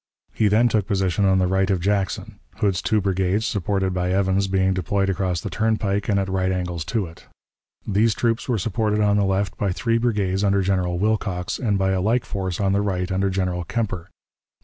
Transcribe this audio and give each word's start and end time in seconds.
He 0.33 0.47
then 0.47 0.67
took 0.67 0.87
position 0.87 1.25
on 1.25 1.37
the 1.37 1.45
right 1.45 1.69
of 1.69 1.79
Jackson, 1.79 2.39
Hood's 2.55 2.81
two 2.81 3.01
brigades, 3.01 3.45
supported 3.45 3.93
by 3.93 4.09
Evans, 4.11 4.47
being 4.47 4.73
deployed 4.73 5.11
across 5.11 5.41
the 5.41 5.51
turnpike 5.51 6.09
and 6.09 6.19
at 6.19 6.27
right 6.27 6.51
angles 6.51 6.83
to 6.85 7.05
it. 7.05 7.27
These 7.85 8.15
troops 8.15 8.49
were 8.49 8.57
supported 8.57 8.99
on 9.01 9.17
the 9.17 9.25
left 9.25 9.59
by 9.59 9.71
three 9.71 9.99
brigades 9.99 10.43
under 10.43 10.63
General 10.63 10.97
Wilcox, 10.97 11.59
and 11.59 11.77
by 11.77 11.91
a 11.91 12.01
like 12.01 12.25
force 12.25 12.59
on 12.59 12.73
the 12.73 12.81
right 12.81 13.11
under 13.11 13.29
General 13.29 13.63
Kemper. 13.63 14.09